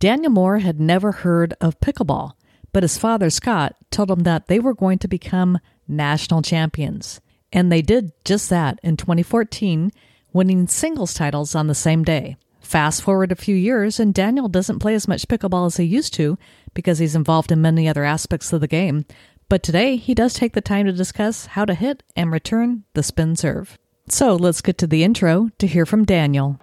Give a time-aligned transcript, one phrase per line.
[0.00, 2.32] Daniel Moore had never heard of pickleball,
[2.72, 7.20] but his father, Scott, told him that they were going to become national champions.
[7.52, 9.90] And they did just that in 2014,
[10.32, 12.36] winning singles titles on the same day.
[12.60, 16.14] Fast forward a few years, and Daniel doesn't play as much pickleball as he used
[16.14, 16.38] to
[16.74, 19.04] because he's involved in many other aspects of the game.
[19.48, 23.02] But today, he does take the time to discuss how to hit and return the
[23.02, 23.76] spin serve.
[24.08, 26.60] So let's get to the intro to hear from Daniel.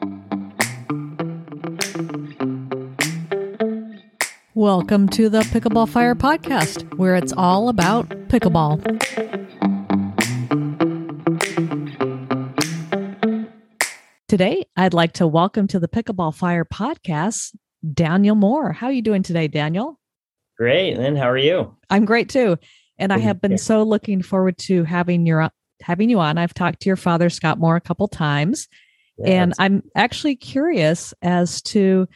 [4.57, 8.79] Welcome to the Pickleball Fire podcast, where it's all about pickleball.
[14.29, 17.53] Today, I'd like to welcome to the Pickleball Fire podcast
[17.93, 18.71] Daniel Moore.
[18.71, 19.99] How are you doing today, Daniel?
[20.57, 20.93] Great.
[20.93, 21.75] And how are you?
[21.89, 22.57] I'm great too.
[22.97, 25.49] And I have been so looking forward to having your
[25.81, 26.37] having you on.
[26.37, 28.69] I've talked to your father, Scott Moore, a couple times.
[29.17, 32.07] Yeah, and I'm actually curious as to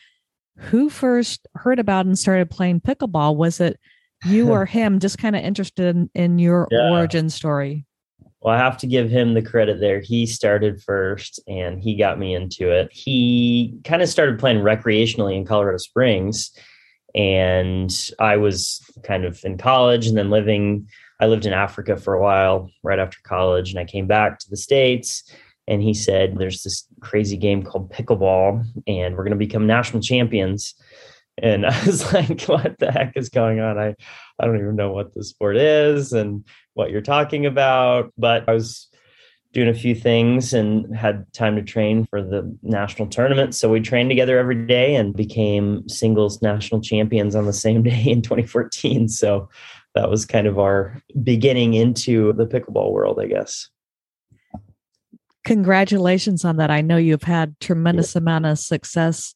[0.59, 3.35] who first heard about and started playing pickleball?
[3.35, 3.79] Was it
[4.25, 4.99] you or him?
[4.99, 6.91] Just kind of interested in, in your yeah.
[6.91, 7.85] origin story.
[8.41, 9.99] Well, I have to give him the credit there.
[9.99, 12.89] He started first and he got me into it.
[12.91, 16.51] He kind of started playing recreationally in Colorado Springs.
[17.13, 20.87] And I was kind of in college and then living,
[21.19, 23.71] I lived in Africa for a while right after college.
[23.71, 25.23] And I came back to the States
[25.67, 30.01] and he said there's this crazy game called pickleball and we're going to become national
[30.01, 30.75] champions.
[31.41, 33.77] And i was like what the heck is going on?
[33.77, 33.95] I
[34.39, 38.13] i don't even know what the sport is and what you're talking about.
[38.17, 38.87] But i was
[39.51, 43.55] doing a few things and had time to train for the national tournament.
[43.55, 48.03] So we trained together every day and became singles national champions on the same day
[48.05, 49.49] in 2014 so
[49.95, 53.69] that was kind of our beginning into the pickleball world i guess
[55.43, 56.71] congratulations on that.
[56.71, 58.19] I know you've had tremendous yeah.
[58.19, 59.33] amount of success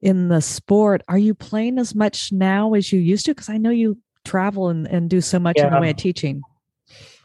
[0.00, 1.02] in the sport.
[1.08, 3.32] Are you playing as much now as you used to?
[3.32, 5.68] Because I know you travel and, and do so much yeah.
[5.68, 6.42] in the way of teaching.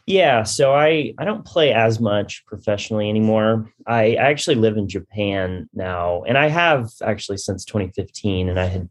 [0.06, 3.70] Yeah, so I I don't play as much professionally anymore.
[3.86, 8.48] I, I actually live in Japan now, and I have actually since 2015.
[8.48, 8.88] And I had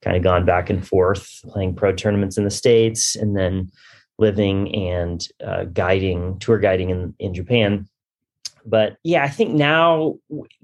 [0.00, 3.68] kind of gone back and forth playing pro tournaments in the states, and then
[4.16, 7.88] living and uh, guiding tour guiding in in Japan
[8.64, 10.16] but yeah, I think now,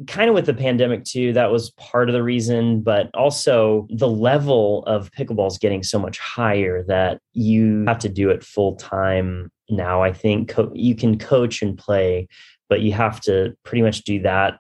[0.07, 2.83] kind of with the pandemic too, that was part of the reason.
[2.83, 8.09] But also, the level of pickleball is getting so much higher that you have to
[8.09, 10.03] do it full time now.
[10.03, 12.29] I think co- you can coach and play,
[12.69, 14.59] but you have to pretty much do that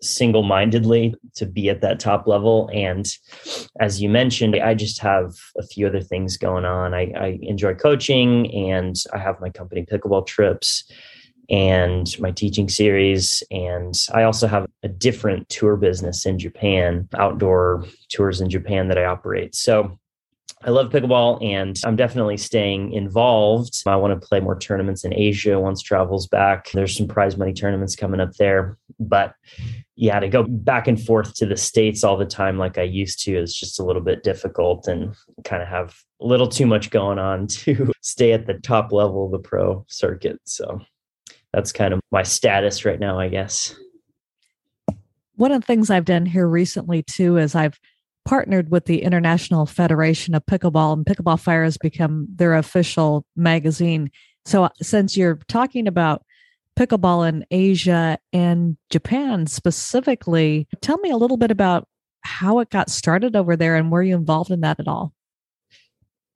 [0.00, 2.70] single mindedly to be at that top level.
[2.72, 3.08] And
[3.80, 6.94] as you mentioned, I just have a few other things going on.
[6.94, 10.84] I, I enjoy coaching and I have my company Pickleball Trips
[11.50, 13.42] and my teaching series.
[13.50, 18.98] And I also have a different tour business in Japan, outdoor tours in Japan that
[18.98, 19.54] I operate.
[19.54, 19.98] So
[20.64, 23.80] I love pickleball and I'm definitely staying involved.
[23.86, 26.70] I want to play more tournaments in Asia once travel's back.
[26.72, 28.76] There's some prize money tournaments coming up there.
[28.98, 29.34] But
[29.94, 33.20] yeah, to go back and forth to the States all the time like I used
[33.24, 36.90] to is just a little bit difficult and kind of have a little too much
[36.90, 40.40] going on to stay at the top level of the pro circuit.
[40.44, 40.80] So
[41.52, 43.74] that's kind of my status right now, I guess.
[45.36, 47.78] One of the things I've done here recently too is I've
[48.24, 54.10] partnered with the International Federation of Pickleball, and Pickleball Fire has become their official magazine.
[54.44, 56.22] So, uh, since you're talking about
[56.78, 61.88] pickleball in Asia and Japan specifically, tell me a little bit about
[62.20, 65.12] how it got started over there and were you involved in that at all?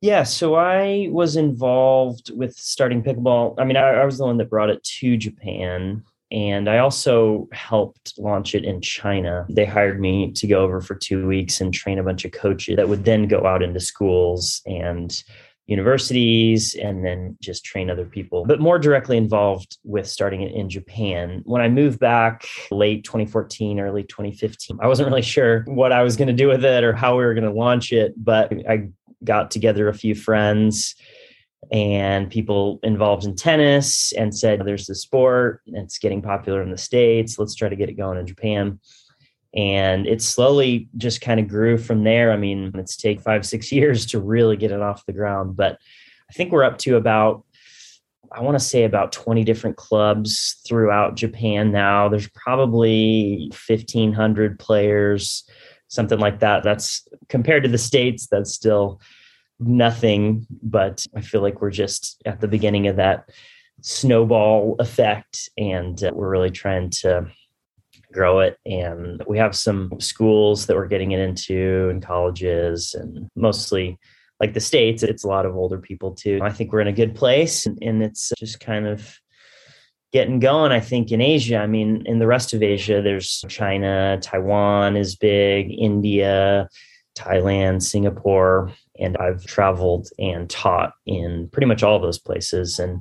[0.02, 3.54] Yeah, so I was involved with starting pickleball.
[3.56, 6.02] I mean, I, I, was the one that brought it to Japan,
[6.32, 9.46] and I also helped launch it in China.
[9.48, 12.74] They hired me to go over for two weeks and train a bunch of coaches
[12.76, 15.22] that would then go out into schools and
[15.66, 20.68] universities and then just train other people, but more directly involved with starting it in
[20.68, 21.42] Japan.
[21.44, 26.16] When I moved back late 2014, early 2015, I wasn't really sure what I was
[26.16, 28.88] going to do with it or how we were going to launch it, but I
[29.24, 30.94] got together a few friends
[31.70, 36.78] and people involved in tennis and said there's this sport it's getting popular in the
[36.78, 38.80] states let's try to get it going in japan.
[39.54, 42.32] And it slowly just kind of grew from there.
[42.32, 45.78] I mean it's take five six years to really get it off the ground but
[46.28, 47.44] i think we're up to about
[48.32, 52.08] i want to say about 20 different clubs throughout japan now.
[52.08, 55.44] There's probably 1500 players
[55.92, 56.62] something like that.
[56.62, 59.00] That's compared to the States, that's still
[59.60, 60.46] nothing.
[60.62, 63.28] But I feel like we're just at the beginning of that
[63.82, 65.50] snowball effect.
[65.58, 67.26] And uh, we're really trying to
[68.10, 68.58] grow it.
[68.64, 73.98] And we have some schools that we're getting it into and colleges and mostly
[74.40, 76.40] like the States, it's a lot of older people too.
[76.42, 79.20] I think we're in a good place and, and it's just kind of
[80.12, 80.72] getting going.
[80.72, 85.16] I think in Asia, I mean, in the rest of Asia, there's China, Taiwan is
[85.16, 86.68] big, India,
[87.16, 92.78] Thailand, Singapore, and I've traveled and taught in pretty much all those places.
[92.78, 93.00] And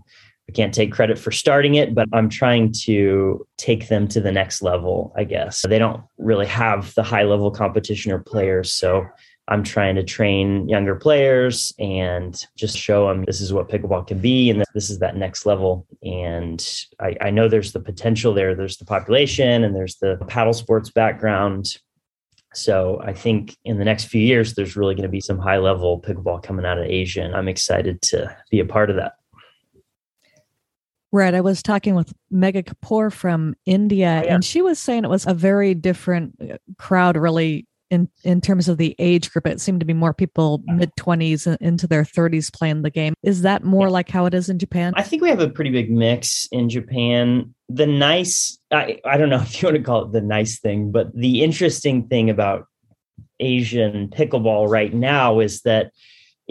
[0.49, 4.31] I can't take credit for starting it, but I'm trying to take them to the
[4.31, 5.63] next level, I guess.
[5.67, 8.73] They don't really have the high level competition or players.
[8.73, 9.05] So
[9.51, 14.19] I'm trying to train younger players and just show them this is what pickleball can
[14.19, 15.85] be and this is that next level.
[16.01, 16.65] And
[17.01, 18.55] I, I know there's the potential there.
[18.55, 21.75] There's the population and there's the paddle sports background.
[22.53, 25.57] So I think in the next few years, there's really going to be some high
[25.57, 27.21] level pickleball coming out of Asia.
[27.21, 29.15] And I'm excited to be a part of that.
[31.11, 31.33] Right.
[31.33, 34.33] I was talking with Megha Kapoor from India, oh, yeah.
[34.33, 38.67] and she was saying it was a very different uh, crowd, really, in, in terms
[38.67, 39.45] of the age group.
[39.45, 43.13] It seemed to be more people mid 20s into their 30s playing the game.
[43.21, 43.93] Is that more yeah.
[43.93, 44.93] like how it is in Japan?
[44.95, 47.53] I think we have a pretty big mix in Japan.
[47.69, 50.91] The nice, I, I don't know if you want to call it the nice thing,
[50.91, 52.65] but the interesting thing about
[53.39, 55.91] Asian pickleball right now is that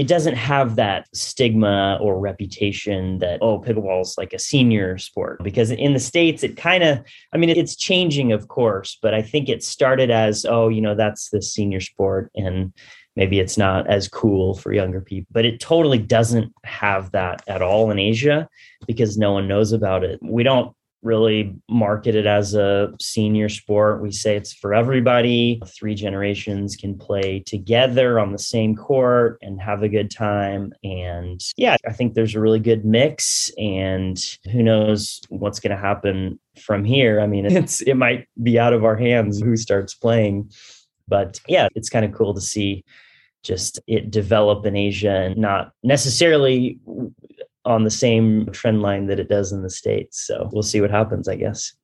[0.01, 5.45] it doesn't have that stigma or reputation that oh pickleball is like a senior sport
[5.45, 6.99] because in the states it kind of
[7.35, 10.95] i mean it's changing of course but i think it started as oh you know
[10.95, 12.73] that's the senior sport and
[13.15, 17.61] maybe it's not as cool for younger people but it totally doesn't have that at
[17.61, 18.49] all in asia
[18.87, 20.19] because no one knows about it.
[20.23, 24.03] We don't really market it as a senior sport.
[24.03, 25.61] We say it's for everybody.
[25.67, 30.73] Three generations can play together on the same court and have a good time.
[30.85, 33.51] And yeah, I think there's a really good mix.
[33.59, 34.19] And
[34.53, 37.21] who knows what's going to happen from here?
[37.21, 40.51] I mean, it's it might be out of our hands who starts playing.
[41.09, 42.85] But yeah, it's kind of cool to see
[43.43, 46.79] just it develop in Asia and not necessarily
[47.65, 50.25] on the same trend line that it does in the States.
[50.27, 51.75] So we'll see what happens, I guess.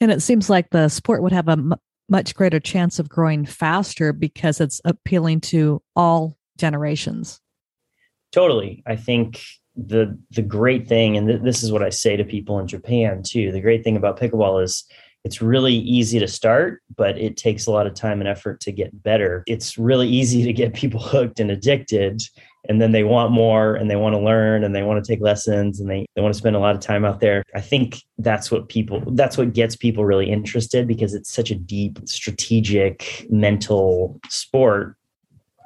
[0.00, 1.74] And it seems like the sport would have a m-
[2.08, 7.40] much greater chance of growing faster because it's appealing to all generations.
[8.32, 8.82] Totally.
[8.86, 9.42] I think
[9.74, 13.22] the the great thing and th- this is what I say to people in Japan
[13.22, 13.52] too.
[13.52, 14.84] The great thing about pickleball is
[15.24, 18.72] it's really easy to start, but it takes a lot of time and effort to
[18.72, 19.44] get better.
[19.46, 22.22] It's really easy to get people hooked and addicted
[22.68, 25.20] and then they want more and they want to learn and they want to take
[25.20, 27.42] lessons and they, they want to spend a lot of time out there.
[27.54, 31.56] I think that's what people that's what gets people really interested because it's such a
[31.56, 34.96] deep strategic mental sport.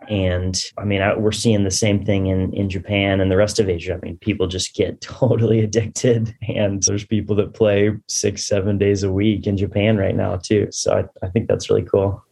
[0.09, 3.59] And i mean I, we're seeing the same thing in in japan and the rest
[3.59, 3.95] of asia.
[3.95, 9.03] I mean people just get totally addicted and there's people that play six seven days
[9.03, 10.69] a week in japan right now too.
[10.71, 12.26] So i, I think that's really cool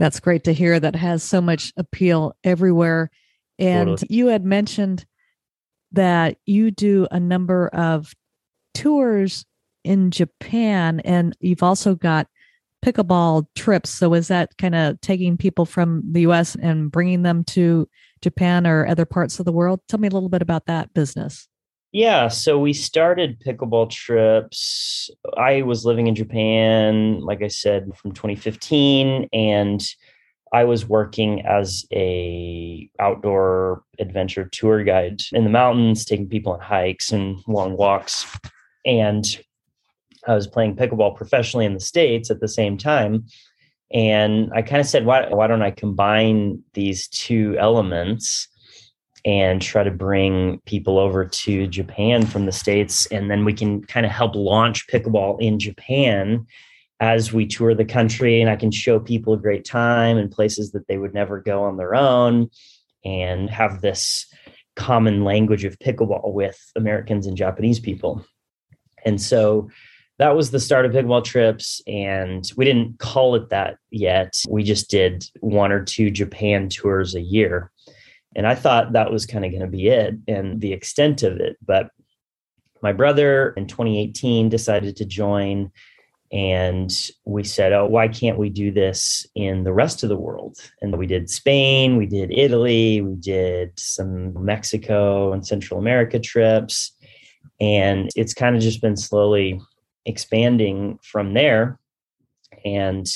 [0.00, 0.80] that's great to hear.
[0.80, 3.10] That has so much appeal everywhere.
[3.58, 4.16] And totally.
[4.16, 5.04] you had mentioned
[5.92, 8.14] that you do a number of
[8.72, 9.44] tours
[9.84, 12.28] in Japan, and you've also got
[12.82, 13.90] pickleball trips.
[13.90, 17.86] So is that kind of taking people from the US and bringing them to
[18.22, 19.80] Japan or other parts of the world?
[19.86, 21.46] Tell me a little bit about that business.
[21.92, 25.10] Yeah, so we started pickleball trips.
[25.36, 29.84] I was living in Japan, like I said, from 2015, and
[30.52, 36.60] I was working as a outdoor adventure tour guide in the mountains, taking people on
[36.60, 38.24] hikes and long walks.
[38.86, 39.24] And
[40.28, 43.26] I was playing pickleball professionally in the States at the same time.
[43.92, 48.46] And I kind of said, why, why don't I combine these two elements?
[49.24, 53.06] And try to bring people over to Japan from the States.
[53.06, 56.46] And then we can kind of help launch pickleball in Japan
[57.00, 58.40] as we tour the country.
[58.40, 61.64] And I can show people a great time and places that they would never go
[61.64, 62.50] on their own
[63.04, 64.26] and have this
[64.76, 68.24] common language of pickleball with Americans and Japanese people.
[69.04, 69.68] And so
[70.20, 74.62] that was the start of pickleball trips and we didn't call it that yet we
[74.62, 77.69] just did one or two japan tours a year
[78.36, 81.40] and I thought that was kind of going to be it and the extent of
[81.40, 81.56] it.
[81.64, 81.90] But
[82.82, 85.70] my brother in 2018 decided to join.
[86.32, 86.92] And
[87.24, 90.58] we said, oh, why can't we do this in the rest of the world?
[90.80, 96.92] And we did Spain, we did Italy, we did some Mexico and Central America trips.
[97.60, 99.60] And it's kind of just been slowly
[100.06, 101.80] expanding from there.
[102.64, 103.06] And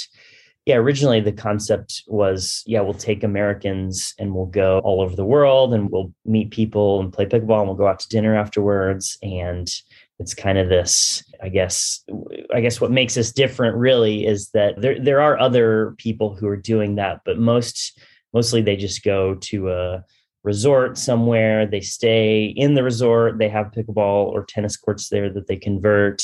[0.67, 5.25] yeah, originally the concept was, yeah, we'll take Americans and we'll go all over the
[5.25, 9.19] world and we'll meet people and play pickleball and we'll go out to dinner afterwards.
[9.23, 9.71] And
[10.21, 12.05] it's kind of this i guess
[12.55, 16.47] i guess what makes us different really is that there there are other people who
[16.47, 18.01] are doing that but most
[18.33, 20.05] mostly they just go to a
[20.45, 21.67] resort somewhere.
[21.67, 23.39] They stay in the resort.
[23.39, 26.23] They have pickleball or tennis courts there that they convert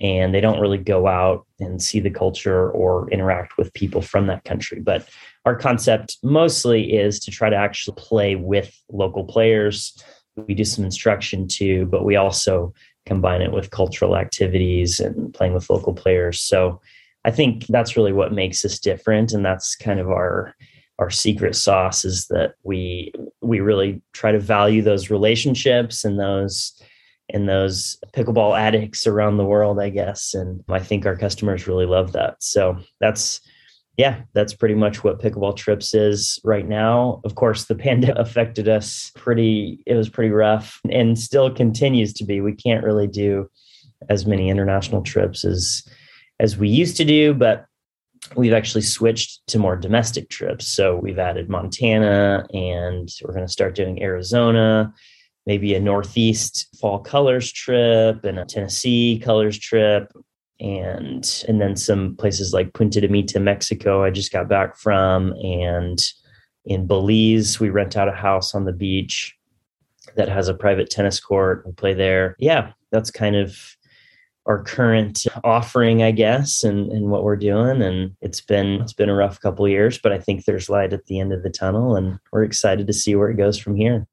[0.00, 4.26] and they don't really go out and see the culture or interact with people from
[4.26, 4.80] that country.
[4.80, 5.08] But
[5.44, 10.02] our concept mostly is to try to actually play with local players.
[10.36, 12.72] We do some instruction too but we also
[13.06, 16.40] combine it with cultural activities and playing with local players.
[16.40, 16.80] So
[17.24, 20.54] i think that's really what makes us different and that's kind of our
[20.98, 26.79] our secret sauce is that we we really try to value those relationships and those
[27.32, 30.34] and those pickleball addicts around the world i guess.
[30.34, 32.42] And i think our customers really love that.
[32.42, 33.40] So that's
[33.96, 37.20] yeah that's pretty much what pickleball trips is right now.
[37.24, 42.24] Of course the pandemic affected us pretty it was pretty rough and still continues to
[42.24, 42.40] be.
[42.40, 43.50] We can't really do
[44.08, 45.86] as many international trips as
[46.38, 47.66] as we used to do but
[48.36, 50.66] we've actually switched to more domestic trips.
[50.66, 54.92] So we've added Montana and we're going to start doing Arizona,
[55.46, 60.12] maybe a Northeast fall colors trip and a Tennessee colors trip.
[60.60, 65.32] And and then some places like Punta de Mita, Mexico, I just got back from.
[65.42, 65.98] And
[66.66, 69.34] in Belize, we rent out a house on the beach
[70.16, 71.64] that has a private tennis court.
[71.66, 72.36] We play there.
[72.38, 73.56] Yeah, that's kind of
[74.46, 77.82] our current offering, I guess, and, and what we're doing.
[77.82, 81.06] And it's been it's been a rough couple years, but I think there's light at
[81.06, 84.06] the end of the tunnel, and we're excited to see where it goes from here.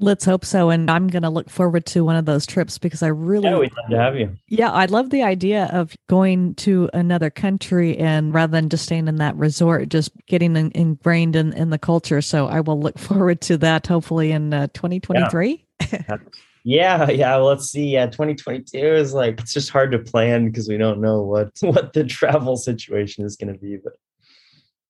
[0.00, 0.70] Let's hope so.
[0.70, 3.48] And I'm going to look forward to one of those trips because I really.
[3.48, 4.36] Yeah, we'd love to have you.
[4.48, 9.08] Yeah, I love the idea of going to another country and rather than just staying
[9.08, 12.20] in that resort, just getting in, ingrained in, in the culture.
[12.20, 15.64] So I will look forward to that hopefully in uh, 2023.
[15.90, 16.16] Yeah.
[16.64, 17.36] Yeah, yeah.
[17.36, 17.86] Well, let's see.
[17.86, 21.94] Yeah, 2022 is like it's just hard to plan because we don't know what what
[21.94, 23.78] the travel situation is going to be.
[23.82, 23.94] But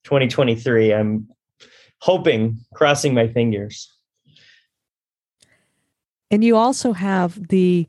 [0.05, 1.29] 2023, I'm
[2.01, 3.95] hoping, crossing my fingers.
[6.31, 7.87] And you also have the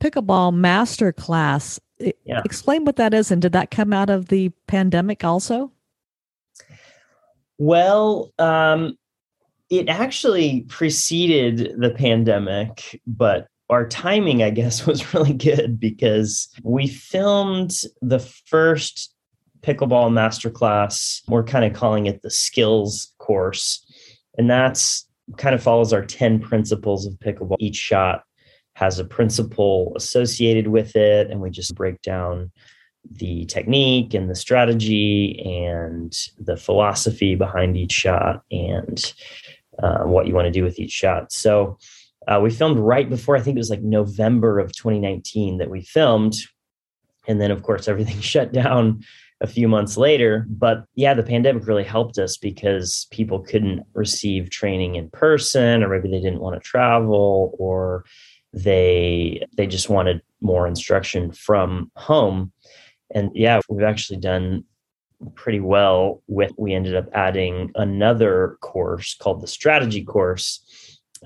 [0.00, 1.80] pickleball master class.
[1.98, 2.40] Yeah.
[2.44, 5.70] Explain what that is, and did that come out of the pandemic also?
[7.58, 8.96] Well, um,
[9.68, 16.88] it actually preceded the pandemic, but our timing, I guess, was really good because we
[16.88, 19.14] filmed the first
[19.62, 21.22] pickleball masterclass.
[21.28, 23.84] We're kind of calling it the skills course.
[24.38, 25.06] And that's
[25.36, 27.56] kind of follows our 10 principles of pickleball.
[27.58, 28.24] Each shot
[28.74, 31.30] has a principle associated with it.
[31.30, 32.50] And we just break down
[33.10, 38.42] the technique and the strategy and the philosophy behind each shot.
[38.50, 39.12] And
[39.82, 41.32] uh, what you want to do with each shot.
[41.32, 41.78] So
[42.28, 45.82] uh, we filmed right before, I think it was like November of 2019 that we
[45.82, 46.36] filmed.
[47.26, 49.04] And then, of course, everything shut down
[49.40, 50.46] a few months later.
[50.48, 55.88] But yeah, the pandemic really helped us because people couldn't receive training in person, or
[55.88, 58.04] maybe they didn't want to travel, or
[58.52, 62.52] they they just wanted more instruction from home.
[63.14, 64.64] And yeah, we've actually done
[65.34, 70.60] pretty well with we ended up adding another course called the strategy course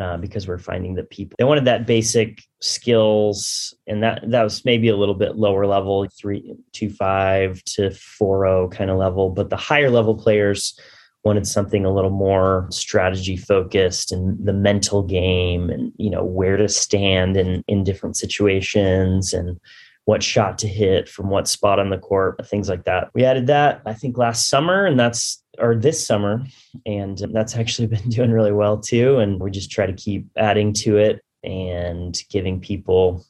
[0.00, 4.64] uh, because we're finding that people they wanted that basic skills and that that was
[4.64, 9.30] maybe a little bit lower level three two five to four oh kind of level
[9.30, 10.78] but the higher level players
[11.24, 16.56] wanted something a little more strategy focused and the mental game and you know where
[16.56, 19.58] to stand in in different situations and
[20.04, 23.08] what shot to hit from what spot on the court, things like that.
[23.14, 26.44] We added that, I think, last summer, and that's or this summer,
[26.86, 29.18] and that's actually been doing really well too.
[29.18, 33.24] And we just try to keep adding to it and giving people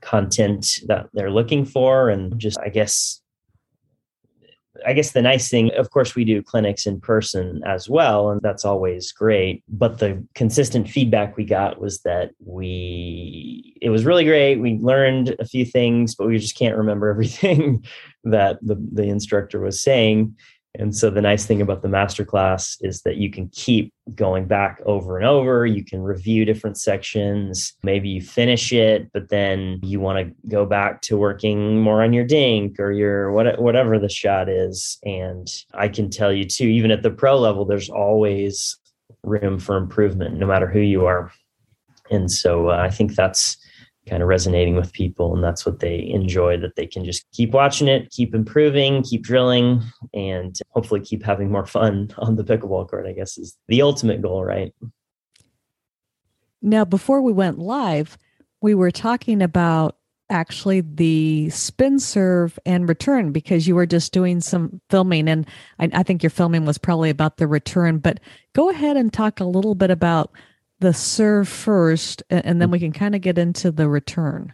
[0.00, 3.20] content that they're looking for, and just, I guess,
[4.86, 8.40] I guess the nice thing, of course, we do clinics in person as well, and
[8.42, 9.62] that's always great.
[9.68, 14.56] But the consistent feedback we got was that we, it was really great.
[14.56, 17.84] We learned a few things, but we just can't remember everything
[18.24, 20.36] that the, the instructor was saying.
[20.76, 24.80] And so the nice thing about the masterclass is that you can keep going back
[24.84, 25.64] over and over.
[25.64, 27.74] You can review different sections.
[27.84, 32.12] Maybe you finish it, but then you want to go back to working more on
[32.12, 34.98] your dink or your what, whatever the shot is.
[35.04, 38.76] And I can tell you too, even at the pro level, there's always
[39.22, 41.32] room for improvement, no matter who you are.
[42.10, 43.56] And so uh, I think that's
[44.08, 47.52] kind of resonating with people and that's what they enjoy that they can just keep
[47.52, 49.82] watching it keep improving keep drilling
[50.12, 54.20] and hopefully keep having more fun on the pickleball court i guess is the ultimate
[54.22, 54.72] goal right?
[56.62, 58.16] Now before we went live
[58.60, 59.96] we were talking about
[60.30, 65.46] actually the spin serve and return because you were just doing some filming and
[65.78, 68.20] I, I, think your filming was probably about the return but
[68.54, 70.32] go ahead and talk a little bit about
[70.84, 74.52] the serve first and, then we can kind of get into the return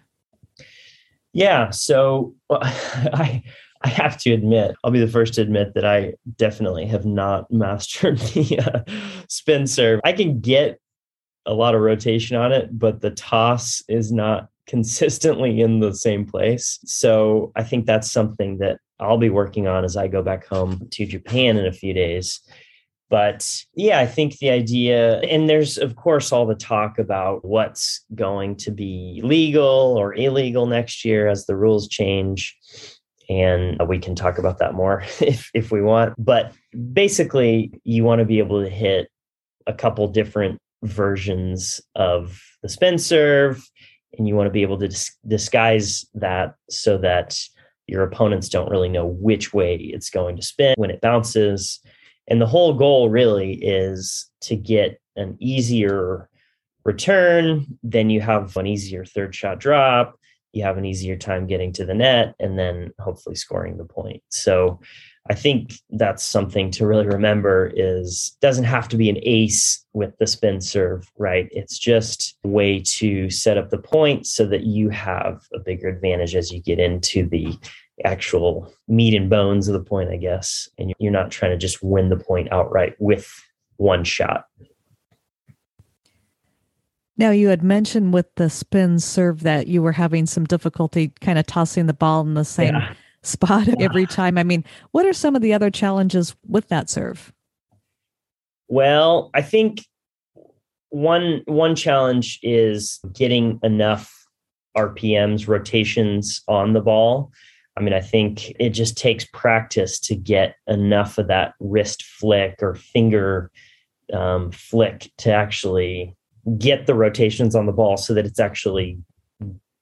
[1.33, 3.43] yeah so well, i
[3.83, 7.51] i have to admit i'll be the first to admit that i definitely have not
[7.51, 8.93] mastered the uh,
[9.29, 10.81] spin serve i can get
[11.47, 16.25] a lot of rotation on it but the toss is not consistently in the same
[16.25, 16.79] place.
[16.85, 20.87] So I think that's something that I'll be working on as I go back home
[20.93, 22.39] to Japan in a few days.
[23.11, 28.05] But yeah, I think the idea, and there's of course all the talk about what's
[28.15, 32.57] going to be legal or illegal next year as the rules change.
[33.29, 36.15] And we can talk about that more if, if we want.
[36.19, 36.53] But
[36.93, 39.09] basically, you want to be able to hit
[39.67, 43.63] a couple different versions of the spin serve
[44.17, 47.39] and you want to be able to dis- disguise that so that
[47.87, 51.81] your opponents don't really know which way it's going to spin when it bounces
[52.31, 56.29] and the whole goal really is to get an easier
[56.85, 57.67] return.
[57.83, 60.17] Then you have an easier third shot drop.
[60.53, 64.23] You have an easier time getting to the net and then hopefully scoring the point.
[64.31, 64.81] So
[65.29, 70.17] I think that's something to really remember is doesn't have to be an ace with
[70.19, 71.49] the spin serve, right?
[71.53, 75.89] It's just a way to set up the point so that you have a bigger
[75.89, 77.57] advantage as you get into the
[78.05, 80.69] actual meat and bones of the point, I guess.
[80.79, 83.33] And you're not trying to just win the point outright with
[83.77, 84.47] one shot.
[87.17, 91.39] Now, you had mentioned with the spin serve that you were having some difficulty kind
[91.39, 94.39] of tossing the ball in the same yeah spot every time.
[94.39, 97.33] I mean, what are some of the other challenges with that serve?
[98.69, 99.85] Well, I think
[100.91, 104.27] one one challenge is getting enough
[104.77, 107.33] RPMs rotations on the ball.
[107.81, 112.57] I mean, I think it just takes practice to get enough of that wrist flick
[112.61, 113.51] or finger
[114.13, 116.15] um, flick to actually
[116.59, 118.99] get the rotations on the ball so that it's actually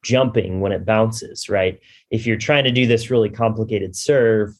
[0.04, 1.80] jumping when it bounces, right?
[2.12, 4.54] If you're trying to do this really complicated serve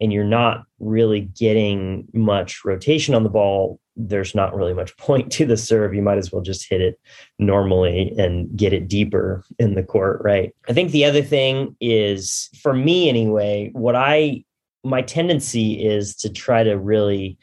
[0.00, 5.30] and you're not really getting much rotation on the ball, there's not really much point
[5.32, 5.94] to the serve.
[5.94, 7.00] You might as well just hit it
[7.38, 10.54] normally and get it deeper in the court, right?
[10.68, 14.44] I think the other thing is, for me anyway, what I,
[14.84, 17.38] my tendency is to try to really,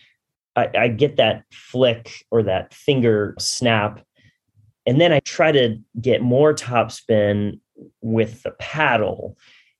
[0.55, 4.01] I, I get that flick or that finger snap
[4.85, 7.59] and then I try to get more topspin
[8.01, 9.37] with the paddle.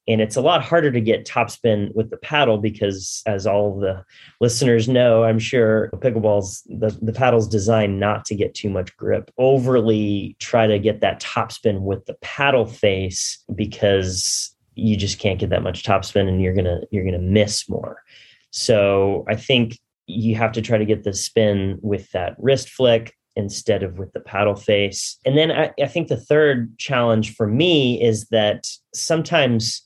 [0.08, 4.04] And it's a lot harder to get topspin with the paddle because, as all the
[4.40, 9.32] listeners know, I'm sure pickleball's the, the paddle's designed not to get too much grip.
[9.38, 15.50] Overly try to get that topspin with the paddle face because you just can't get
[15.50, 18.04] that much topspin and you're gonna you're gonna miss more.
[18.52, 23.16] So I think you have to try to get the spin with that wrist flick
[23.36, 25.18] instead of with the paddle face.
[25.26, 29.82] And then I, I, think the third challenge for me is that sometimes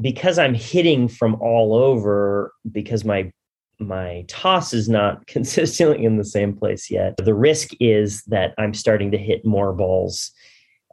[0.00, 3.32] because I'm hitting from all over, because my
[3.80, 7.16] my toss is not consistently in the same place yet.
[7.18, 10.32] The risk is that I'm starting to hit more balls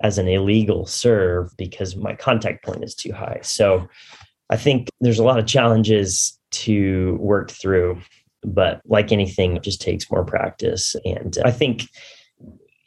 [0.03, 3.39] as an illegal serve because my contact point is too high.
[3.41, 3.87] So
[4.49, 8.01] I think there's a lot of challenges to work through
[8.45, 10.95] but like anything, it just takes more practice.
[11.03, 11.89] And I think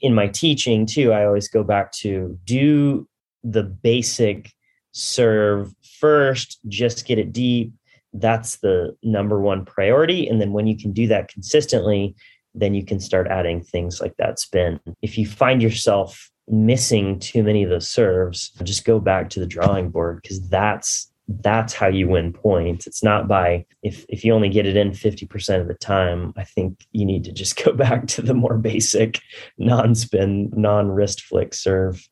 [0.01, 3.09] in my teaching too, I always go back to do
[3.43, 4.53] the basic
[4.93, 7.73] serve first, just get it deep.
[8.13, 10.29] That's the number one priority.
[10.29, 12.15] And then when you can do that consistently,
[12.55, 14.81] then you can start adding things like that spin.
[15.03, 19.47] If you find yourself missing too many of those serves, just go back to the
[19.47, 21.11] drawing board because that's
[21.43, 22.87] that's how you win points.
[22.87, 26.45] It's not by if if you only get it in 50% of the time, I
[26.45, 29.21] think you need to just go back to the more basic
[29.59, 32.09] non-spin, non-wrist flick serve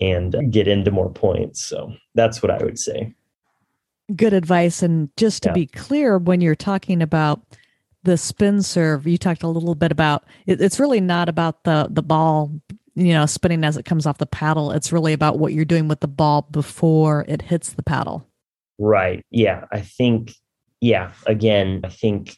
[0.00, 1.62] and get into more points.
[1.62, 3.12] So that's what I would say.
[4.14, 4.82] Good advice.
[4.82, 5.54] And just to yeah.
[5.54, 7.42] be clear, when you're talking about
[8.02, 11.88] the spin serve, you talked a little bit about it, it's really not about the
[11.90, 12.52] the ball
[12.96, 15.88] you know spinning as it comes off the paddle it's really about what you're doing
[15.88, 18.24] with the ball before it hits the paddle
[18.78, 19.24] Right.
[19.30, 19.64] Yeah.
[19.70, 20.32] I think,
[20.80, 22.36] yeah, again, I think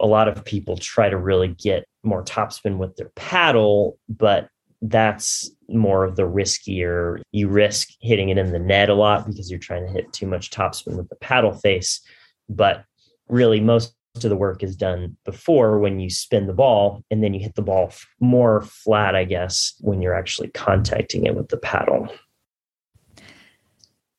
[0.00, 4.48] a lot of people try to really get more topspin with their paddle, but
[4.80, 7.20] that's more of the riskier.
[7.32, 10.26] You risk hitting it in the net a lot because you're trying to hit too
[10.26, 12.00] much topspin with the paddle face.
[12.48, 12.84] But
[13.28, 17.32] really, most of the work is done before when you spin the ball and then
[17.32, 21.56] you hit the ball more flat, I guess, when you're actually contacting it with the
[21.56, 22.08] paddle.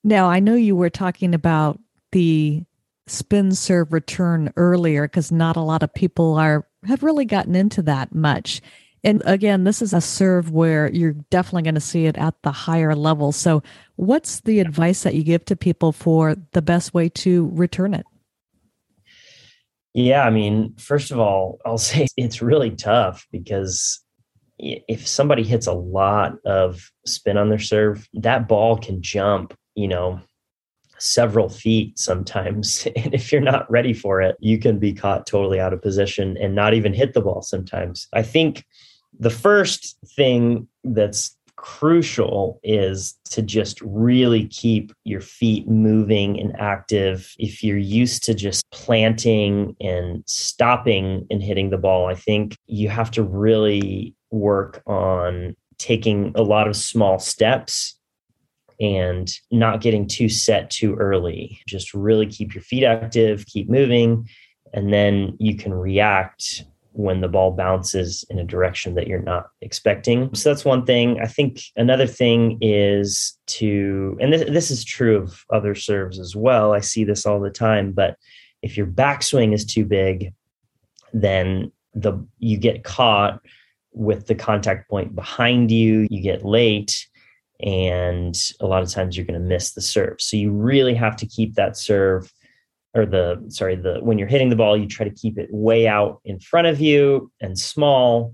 [0.03, 1.79] Now, I know you were talking about
[2.11, 2.63] the
[3.07, 7.81] spin serve return earlier because not a lot of people are have really gotten into
[7.83, 8.61] that much.
[9.03, 12.51] And again, this is a serve where you're definitely going to see it at the
[12.51, 13.31] higher level.
[13.31, 13.61] So,
[13.97, 18.05] what's the advice that you give to people for the best way to return it?
[19.93, 23.99] Yeah, I mean, first of all, I'll say it's really tough because
[24.57, 29.87] if somebody hits a lot of spin on their serve, that ball can jump, you
[29.87, 30.21] know,
[30.99, 32.87] several feet sometimes.
[32.95, 36.37] And if you're not ready for it, you can be caught totally out of position
[36.37, 38.07] and not even hit the ball sometimes.
[38.13, 38.65] I think
[39.19, 47.33] the first thing that's crucial is to just really keep your feet moving and active.
[47.37, 52.89] If you're used to just planting and stopping and hitting the ball, I think you
[52.89, 57.97] have to really work on taking a lot of small steps
[58.79, 61.61] and not getting too set too early.
[61.67, 64.27] Just really keep your feet active, keep moving,
[64.73, 69.47] and then you can react when the ball bounces in a direction that you're not
[69.61, 70.33] expecting.
[70.35, 71.19] So that's one thing.
[71.21, 76.35] I think another thing is to, and this, this is true of other serves as
[76.35, 76.73] well.
[76.73, 78.15] I see this all the time, but
[78.61, 80.33] if your backswing is too big,
[81.13, 83.39] then the you get caught
[83.91, 87.07] with the contact point behind you, you get late,
[87.59, 90.15] and a lot of times you're going to miss the serve.
[90.19, 92.31] So you really have to keep that serve
[92.95, 95.87] or the sorry the when you're hitting the ball you try to keep it way
[95.87, 98.33] out in front of you and small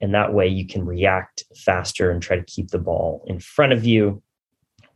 [0.00, 3.72] and that way you can react faster and try to keep the ball in front
[3.72, 4.22] of you.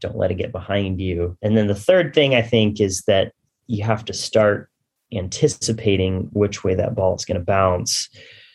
[0.00, 1.36] Don't let it get behind you.
[1.42, 3.32] And then the third thing i think is that
[3.66, 4.68] you have to start
[5.12, 8.08] anticipating which way that ball is going to bounce.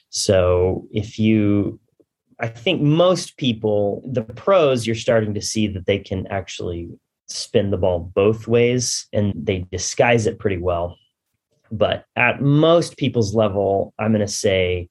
[0.10, 1.80] So if you
[2.40, 6.90] i think most people the pros you're starting to see that they can actually
[7.28, 10.98] spin the ball both ways and they disguise it pretty well.
[11.72, 14.90] But at most people's level, I'm going to say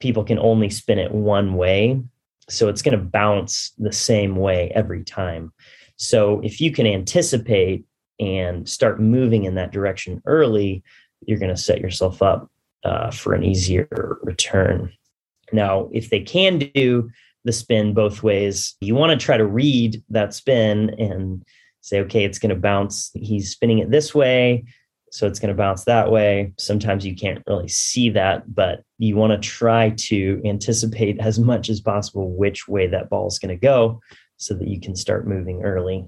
[0.00, 2.02] people can only spin it one way.
[2.48, 5.52] So it's going to bounce the same way every time.
[5.96, 7.84] So if you can anticipate
[8.20, 10.82] and start moving in that direction early,
[11.26, 12.50] you're going to set yourself up
[12.84, 14.92] uh, for an easier return.
[15.52, 17.10] Now, if they can do
[17.44, 21.44] the spin both ways, you want to try to read that spin and
[21.82, 23.10] say, okay, it's going to bounce.
[23.14, 24.64] He's spinning it this way.
[25.10, 26.54] So it's going to bounce that way.
[26.58, 31.68] Sometimes you can't really see that, but you want to try to anticipate as much
[31.68, 34.00] as possible which way that ball is going to go
[34.38, 36.06] so that you can start moving early.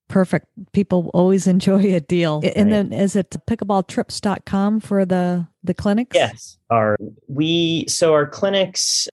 [0.08, 0.46] Perfect.
[0.72, 2.40] People always enjoy a deal.
[2.40, 2.52] Right.
[2.56, 6.14] And then is it pickleballtrips.com for the the clinics?
[6.14, 6.56] Yes.
[6.70, 6.96] Our
[7.28, 9.08] we so our clinics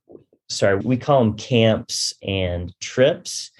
[0.49, 3.51] sorry, we call them camps and trips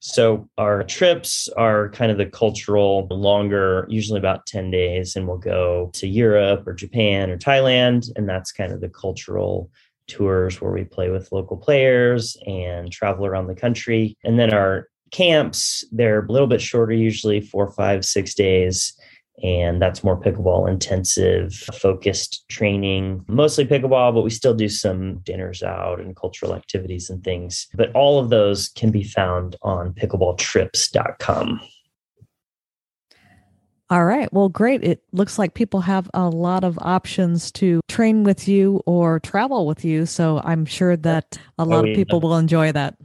[0.00, 5.38] so our trips are kind of the cultural, longer, usually about 10 days, and we'll
[5.38, 8.10] go to Europe or Japan or Thailand.
[8.14, 9.70] And that's kind of the cultural
[10.06, 14.16] tours where we play with local players and travel around the country.
[14.24, 18.97] And then our camps, they're a little bit shorter, usually four, five, six days
[19.42, 25.62] and that's more pickleball intensive focused training mostly pickleball but we still do some dinners
[25.62, 31.60] out and cultural activities and things but all of those can be found on pickleballtrips.com
[33.90, 34.30] All right.
[34.34, 34.84] Well, great.
[34.84, 39.66] It looks like people have a lot of options to train with you or travel
[39.66, 40.04] with you.
[40.04, 42.96] So I'm sure that a oh, lot oh, of people will enjoy that.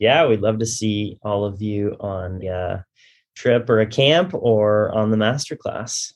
[0.00, 2.84] Yeah, we'd love to see all of you on a
[3.36, 6.12] trip or a camp or on the masterclass.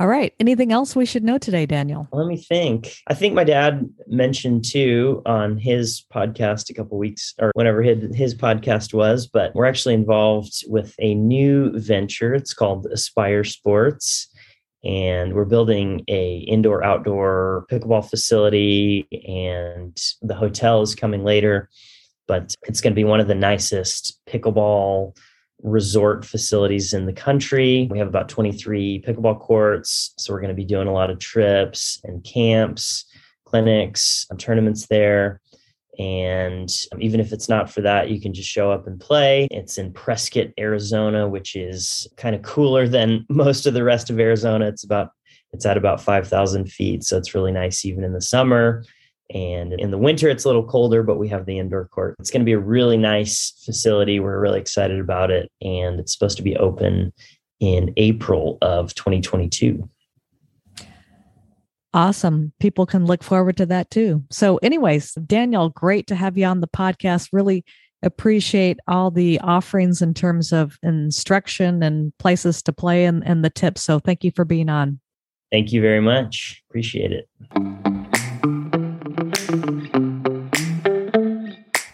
[0.00, 0.32] All right.
[0.38, 2.06] Anything else we should know today, Daniel?
[2.12, 2.94] Let me think.
[3.08, 8.16] I think my dad mentioned too on his podcast a couple weeks or whenever his,
[8.16, 12.32] his podcast was, but we're actually involved with a new venture.
[12.32, 14.28] It's called Aspire Sports.
[14.84, 21.68] And we're building a indoor outdoor pickleball facility and the hotel is coming later,
[22.28, 25.16] but it's going to be one of the nicest pickleball
[25.62, 27.88] resort facilities in the country.
[27.90, 30.14] We have about 23 pickleball courts.
[30.18, 33.04] So we're going to be doing a lot of trips and camps,
[33.44, 35.40] clinics, and tournaments there.
[35.98, 39.48] And um, even if it's not for that, you can just show up and play.
[39.50, 44.20] It's in Prescott, Arizona, which is kind of cooler than most of the rest of
[44.20, 44.68] Arizona.
[44.68, 45.10] It's about
[45.52, 47.04] it's at about 5,000 feet.
[47.04, 48.84] So it's really nice even in the summer.
[49.34, 52.16] And in the winter, it's a little colder, but we have the indoor court.
[52.18, 54.20] It's going to be a really nice facility.
[54.20, 55.50] We're really excited about it.
[55.60, 57.12] And it's supposed to be open
[57.60, 59.88] in April of 2022.
[61.94, 62.52] Awesome.
[62.60, 64.22] People can look forward to that too.
[64.30, 67.30] So, anyways, Daniel, great to have you on the podcast.
[67.32, 67.64] Really
[68.02, 73.50] appreciate all the offerings in terms of instruction and places to play and, and the
[73.50, 73.82] tips.
[73.82, 75.00] So, thank you for being on.
[75.50, 76.62] Thank you very much.
[76.68, 77.97] Appreciate it.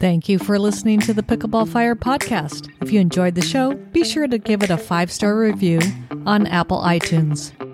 [0.05, 2.71] Thank you for listening to the Pickleball Fire podcast.
[2.83, 5.81] If you enjoyed the show, be sure to give it a five star review
[6.27, 7.73] on Apple iTunes.